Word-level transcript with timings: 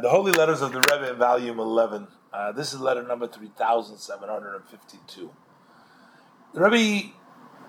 The 0.00 0.10
Holy 0.10 0.30
Letters 0.30 0.62
of 0.62 0.72
the 0.72 0.78
Rebbe 0.78 1.10
in 1.10 1.16
volume 1.16 1.58
11. 1.58 2.06
Uh, 2.32 2.52
this 2.52 2.72
is 2.72 2.78
letter 2.78 3.02
number 3.02 3.26
3752. 3.26 5.30
The 6.54 6.60
Rebbe 6.60 7.08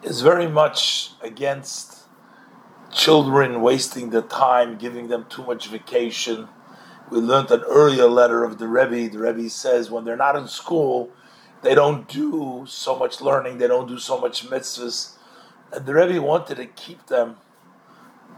is 0.03 0.21
very 0.21 0.47
much 0.47 1.13
against 1.23 2.03
children 2.91 3.61
wasting 3.61 4.11
their 4.11 4.21
time, 4.21 4.77
giving 4.77 5.07
them 5.07 5.25
too 5.27 5.43
much 5.43 5.69
vacation. 5.69 6.49
We 7.09 7.17
learned 7.17 7.49
an 7.49 7.61
earlier 7.61 8.05
letter 8.05 8.43
of 8.43 8.59
the 8.59 8.67
Rebbe. 8.67 9.09
The 9.09 9.17
Rebbe 9.17 9.49
says 9.49 9.89
when 9.89 10.05
they're 10.05 10.15
not 10.15 10.35
in 10.35 10.47
school, 10.47 11.09
they 11.63 11.73
don't 11.73 12.07
do 12.07 12.65
so 12.67 12.95
much 12.95 13.21
learning, 13.21 13.57
they 13.57 13.67
don't 13.67 13.87
do 13.87 13.97
so 13.97 14.19
much 14.19 14.47
mitzvahs. 14.47 15.15
And 15.71 15.83
the 15.83 15.95
Rebbe 15.95 16.21
wanted 16.21 16.57
to 16.57 16.67
keep 16.67 17.07
them 17.07 17.37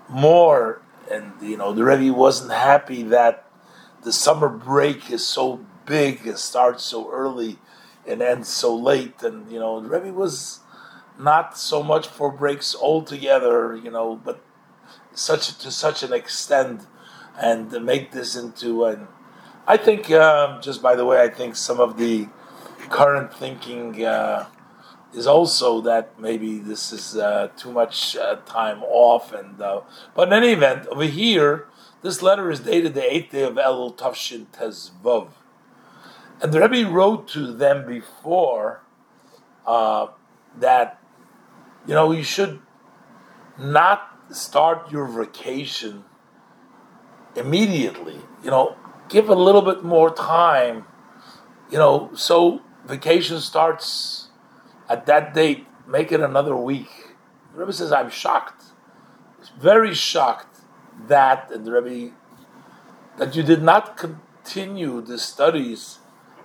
more. 0.07 0.81
And, 1.11 1.33
you 1.41 1.57
know, 1.57 1.73
the 1.73 1.83
Rebbe 1.83 2.13
wasn't 2.13 2.53
happy 2.53 3.03
that 3.03 3.50
the 4.04 4.13
summer 4.13 4.49
break 4.49 5.11
is 5.11 5.25
so 5.25 5.65
big, 5.86 6.25
it 6.25 6.37
starts 6.37 6.83
so 6.83 7.11
early 7.11 7.60
and 8.07 8.21
ends 8.21 8.50
so 8.50 8.75
late. 8.75 9.21
And, 9.24 9.51
you 9.51 9.60
know, 9.60 9.79
Rebbe 9.79 10.14
was 10.14 10.60
not 11.19 11.57
so 11.57 11.83
much 11.83 12.07
for 12.07 12.32
breaks 12.32 12.75
altogether, 12.75 13.75
you 13.75 13.91
know, 13.91 14.15
but 14.15 14.41
such 15.14 15.57
to 15.60 15.71
such 15.71 16.04
an 16.04 16.14
extent 16.14 16.87
and 17.39 17.71
make 17.86 18.11
this 18.11 18.36
into 18.36 18.86
an. 18.86 19.07
I 19.68 19.77
think, 19.77 20.10
um, 20.11 20.61
just 20.61 20.82
by 20.82 20.96
the 20.96 21.05
way, 21.05 21.21
I 21.21 21.29
think 21.29 21.55
some 21.55 21.79
of 21.79 21.97
the 21.97 22.27
current 22.89 23.33
thinking 23.33 24.04
uh, 24.04 24.47
is 25.13 25.27
also 25.27 25.82
that 25.82 26.19
maybe 26.19 26.57
this 26.57 26.91
is 26.91 27.15
uh, 27.15 27.49
too 27.57 27.71
much 27.71 28.15
uh, 28.15 28.38
time 28.46 28.82
off, 28.83 29.33
and 29.33 29.61
uh, 29.61 29.82
but 30.15 30.27
in 30.27 30.33
any 30.33 30.54
event, 30.54 30.88
over 30.88 31.04
here, 31.04 31.68
this 32.02 32.22
letter 32.22 32.50
is 32.50 32.61
dated 32.61 32.94
the 32.94 33.14
eighth 33.14 33.31
day 33.31 33.44
of 33.44 33.55
Elul 33.55 33.95
Tavshin 33.95 34.47
Tezvov, 34.47 35.30
and 36.41 36.52
the 36.52 36.59
Rebbe 36.59 36.89
wrote 36.89 37.27
to 37.30 37.53
them 37.53 37.85
before 37.85 38.81
uh, 39.67 40.07
that 40.57 40.99
you 41.88 41.94
know 41.94 42.11
you 42.11 42.23
should 42.23 42.59
not 43.59 44.17
start 44.31 44.91
your 44.91 45.05
vacation 45.05 46.03
immediately. 47.35 48.17
You 48.44 48.49
know, 48.49 48.75
give 49.09 49.29
a 49.29 49.35
little 49.35 49.61
bit 49.61 49.83
more 49.83 50.13
time. 50.13 50.85
You 51.69 51.77
know, 51.77 52.09
so 52.16 52.61
vacation 52.85 53.39
starts 53.39 54.29
at 54.89 55.05
that 55.05 55.33
date. 55.33 55.67
Make 55.88 56.11
it 56.11 56.22
another 56.22 56.55
week. 56.55 56.89
The 57.53 57.59
Rebbe 57.59 57.73
says, 57.73 57.91
"I'm 57.91 58.09
shocked, 58.09 58.63
very 59.59 59.94
shocked 59.94 60.50
that 61.07 61.52
and 61.52 61.66
the 61.66 61.71
Rebbe 61.71 62.13
that 63.17 63.35
you 63.35 63.44
did 63.44 63.61
not 63.61 63.97
continue 63.97 65.02
the 65.02 65.17
studies 65.17 65.99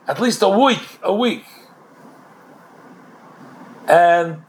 at 0.09 0.21
least 0.21 0.43
a 0.43 0.49
week, 0.49 0.99
a 1.03 1.15
week, 1.15 1.45
and." 3.89 4.43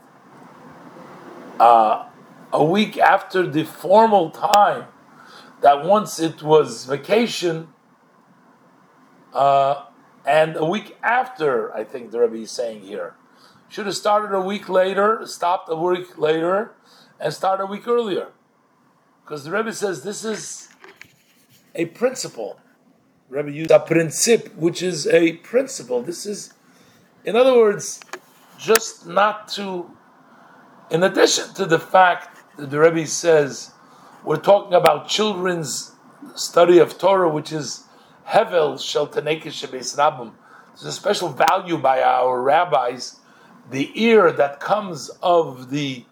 Uh, 1.60 2.08
a 2.54 2.64
week 2.64 2.98
after 2.98 3.46
the 3.46 3.64
formal 3.64 4.30
time 4.30 4.86
that 5.62 5.84
once 5.84 6.20
it 6.20 6.42
was 6.42 6.86
vacation, 6.86 7.68
uh, 9.34 9.86
and 10.26 10.56
a 10.56 10.66
week 10.66 10.98
after, 11.04 11.74
I 11.76 11.84
think 11.84 12.12
the 12.12 12.20
Rebbe 12.20 12.38
is 12.38 12.52
saying 12.52 12.82
here, 12.82 13.16
should 13.70 13.86
have 13.86 13.96
started 13.96 14.36
a 14.36 14.42
week 14.42 14.70
later, 14.70 15.22
stopped 15.26 15.70
a 15.70 15.76
week 15.76 16.18
later, 16.18 16.72
and 17.20 17.34
started 17.34 17.64
a 17.64 17.66
week 17.68 17.88
earlier, 17.88 18.28
because 19.28 19.44
the 19.44 19.52
Rebbe 19.52 19.74
says 19.74 20.04
this 20.04 20.24
is 20.24 20.70
a 21.76 21.84
principle. 21.86 22.62
The 23.30 23.36
Rebbe 23.36 23.52
used 23.52 23.72
a 23.72 23.80
princip, 23.80 24.56
which 24.56 24.82
is 24.82 25.06
a 25.06 25.34
principle. 25.34 26.02
This 26.02 26.26
is, 26.26 26.54
in 27.26 27.36
other 27.36 27.54
words, 27.54 28.00
just 28.58 29.06
not 29.06 29.50
to. 29.50 29.92
In 30.90 31.04
addition 31.04 31.54
to 31.56 31.66
the 31.66 31.78
fact 31.78 32.40
that 32.56 32.70
the 32.70 32.80
Rebbe 32.80 33.06
says 33.06 33.72
we're 34.24 34.38
talking 34.38 34.74
about 34.74 35.10
children's 35.10 35.92
study 36.36 36.80
of 36.80 36.98
Torah, 36.98 37.30
which 37.30 37.52
is 37.52 37.84
Hevel 38.28 38.82
Shel 38.82 39.08
Rabim. 39.08 40.32
There's 40.70 40.86
a 40.86 40.92
special 40.94 41.28
value 41.28 41.78
by 41.78 42.02
our 42.02 42.42
rabbis, 42.42 43.20
the 43.70 43.92
ear 44.02 44.32
that 44.32 44.62
comes 44.62 45.10
of 45.22 45.70
the 45.70 46.06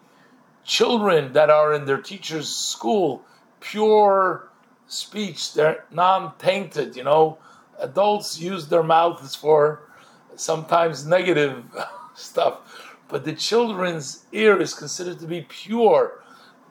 children 0.66 1.32
that 1.32 1.48
are 1.48 1.72
in 1.72 1.86
their 1.86 2.00
teacher's 2.00 2.48
school, 2.48 3.24
pure 3.60 4.50
speech, 4.86 5.54
they're 5.54 5.84
non-tainted, 5.90 6.96
you 6.96 7.04
know. 7.04 7.38
Adults 7.78 8.38
use 8.40 8.68
their 8.68 8.82
mouths 8.82 9.34
for 9.34 9.88
sometimes 10.34 11.06
negative 11.06 11.64
stuff, 12.14 12.60
but 13.08 13.24
the 13.24 13.32
children's 13.32 14.26
ear 14.32 14.60
is 14.60 14.74
considered 14.74 15.18
to 15.20 15.26
be 15.26 15.42
pure 15.42 16.22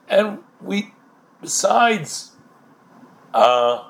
and 0.08 0.40
we, 0.62 0.94
besides, 1.42 2.32
uh, 3.34 3.90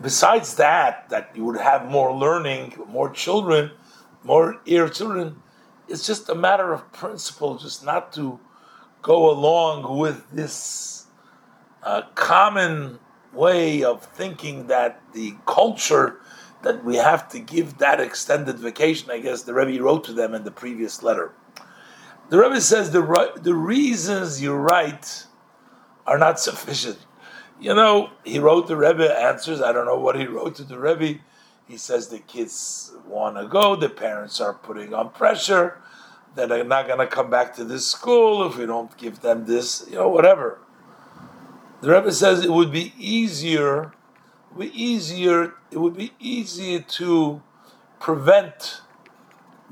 besides 0.00 0.56
that, 0.56 1.08
that 1.10 1.30
you 1.34 1.44
would 1.44 1.60
have 1.60 1.90
more 1.90 2.14
learning, 2.14 2.74
more 2.88 3.10
children, 3.10 3.72
more 4.22 4.60
ear 4.66 4.88
children, 4.88 5.42
it's 5.88 6.06
just 6.06 6.28
a 6.28 6.34
matter 6.34 6.72
of 6.72 6.90
principle, 6.92 7.56
just 7.58 7.84
not 7.84 8.12
to 8.14 8.40
go 9.06 9.30
along 9.30 9.98
with 9.98 10.28
this 10.32 11.06
uh, 11.84 12.02
common 12.16 12.98
way 13.32 13.84
of 13.84 14.04
thinking 14.04 14.66
that 14.66 15.00
the 15.12 15.32
culture 15.46 16.18
that 16.62 16.84
we 16.84 16.96
have 16.96 17.28
to 17.28 17.38
give 17.38 17.78
that 17.78 18.00
extended 18.00 18.58
vacation. 18.58 19.08
I 19.12 19.20
guess 19.20 19.42
the 19.42 19.54
Rebbe 19.54 19.80
wrote 19.80 20.02
to 20.04 20.12
them 20.12 20.34
in 20.34 20.42
the 20.42 20.50
previous 20.50 21.04
letter. 21.04 21.30
The 22.30 22.38
Rebbe 22.38 22.60
says 22.60 22.90
the 22.90 23.32
the 23.40 23.54
reasons 23.54 24.42
you 24.42 24.52
write 24.54 25.26
are 26.04 26.18
not 26.18 26.40
sufficient. 26.48 26.98
You 27.60 27.74
know, 27.74 28.10
he 28.24 28.40
wrote 28.40 28.66
the 28.66 28.76
Rebbe 28.76 29.16
answers. 29.16 29.62
I 29.62 29.70
don't 29.70 29.86
know 29.86 30.00
what 30.00 30.18
he 30.18 30.26
wrote 30.26 30.56
to 30.56 30.64
the 30.64 30.80
Rebbe. 30.80 31.20
He 31.68 31.76
says 31.76 32.08
the 32.08 32.18
kids 32.18 32.92
want 33.06 33.36
to 33.36 33.46
go, 33.46 33.76
the 33.76 33.88
parents 33.88 34.40
are 34.40 34.54
putting 34.54 34.94
on 34.94 35.10
pressure, 35.10 35.80
that 36.36 36.50
they're 36.50 36.64
not 36.64 36.86
going 36.86 36.98
to 36.98 37.06
come 37.06 37.30
back 37.30 37.54
to 37.56 37.64
this 37.64 37.86
school 37.86 38.46
if 38.46 38.56
we 38.56 38.66
don't 38.66 38.96
give 38.96 39.20
them 39.20 39.46
this, 39.46 39.86
you 39.88 39.96
know, 39.96 40.08
whatever. 40.08 40.58
The 41.80 41.90
Rebbe 41.90 42.12
says 42.12 42.44
it 42.44 42.52
would 42.52 42.70
be 42.70 42.92
easier, 42.98 43.92
it 44.50 44.56
would 44.56 44.72
be 44.72 44.82
easier, 44.82 45.54
it 45.70 45.78
would 45.78 45.96
be 45.96 46.12
easier 46.20 46.80
to 46.80 47.42
prevent 47.98 48.82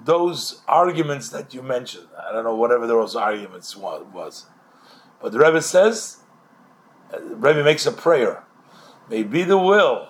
those 0.02 0.62
arguments 0.66 1.28
that 1.30 1.54
you 1.54 1.62
mentioned. 1.62 2.08
I 2.18 2.32
don't 2.32 2.44
know 2.44 2.56
whatever 2.56 2.86
those 2.86 3.14
arguments 3.14 3.76
was, 3.76 4.46
but 5.20 5.32
the 5.32 5.38
Rebbe 5.38 5.62
says 5.62 6.18
uh, 7.12 7.18
the 7.18 7.36
Rebbe 7.36 7.62
makes 7.62 7.86
a 7.86 7.92
prayer. 7.92 8.42
May 9.08 9.22
be 9.22 9.44
the 9.44 9.58
will 9.58 10.08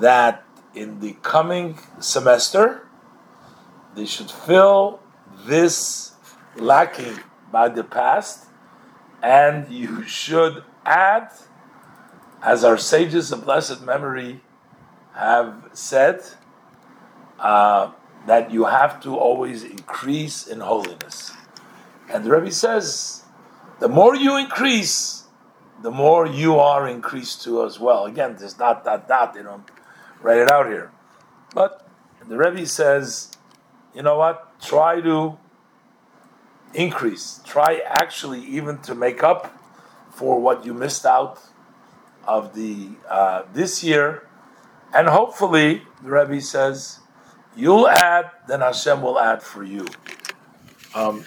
that 0.00 0.44
in 0.74 1.00
the 1.00 1.12
coming 1.22 1.78
semester 2.00 2.88
they 3.94 4.06
should 4.06 4.30
fill 4.30 5.01
this 5.46 6.12
lacking 6.56 7.18
by 7.50 7.68
the 7.68 7.84
past, 7.84 8.46
and 9.22 9.68
you 9.72 10.04
should 10.04 10.64
add, 10.84 11.30
as 12.42 12.64
our 12.64 12.78
sages 12.78 13.32
of 13.32 13.44
blessed 13.44 13.82
memory 13.82 14.40
have 15.14 15.70
said, 15.72 16.22
uh, 17.38 17.92
that 18.26 18.50
you 18.50 18.64
have 18.64 19.00
to 19.02 19.16
always 19.16 19.64
increase 19.64 20.46
in 20.46 20.60
holiness. 20.60 21.32
And 22.08 22.24
the 22.24 22.30
Rebbe 22.30 22.52
says, 22.52 23.24
the 23.80 23.88
more 23.88 24.14
you 24.14 24.36
increase, 24.36 25.24
the 25.82 25.90
more 25.90 26.26
you 26.26 26.58
are 26.58 26.86
increased 26.88 27.42
to 27.42 27.64
as 27.64 27.80
well. 27.80 28.04
Again, 28.04 28.36
there's 28.38 28.54
dot, 28.54 28.84
dot, 28.84 29.08
dot, 29.08 29.34
they 29.34 29.42
don't 29.42 29.68
write 30.20 30.38
it 30.38 30.50
out 30.50 30.66
here. 30.66 30.92
But 31.54 31.88
the 32.28 32.36
Rebbe 32.36 32.64
says, 32.66 33.32
you 33.94 34.02
know 34.02 34.16
what? 34.16 34.51
Try 34.62 35.00
to 35.00 35.38
increase. 36.74 37.40
Try 37.44 37.82
actually 37.84 38.40
even 38.40 38.78
to 38.82 38.94
make 38.94 39.22
up 39.22 39.52
for 40.10 40.40
what 40.40 40.64
you 40.64 40.72
missed 40.74 41.04
out 41.04 41.40
of 42.26 42.54
the 42.54 42.90
uh, 43.08 43.42
this 43.52 43.82
year, 43.82 44.28
and 44.94 45.08
hopefully 45.08 45.82
the 46.02 46.10
Rebbe 46.10 46.40
says 46.40 47.00
you'll 47.56 47.88
add, 47.88 48.30
then 48.46 48.60
Hashem 48.60 49.02
will 49.02 49.18
add 49.18 49.42
for 49.42 49.64
you. 49.64 49.86
Um, 50.94 51.24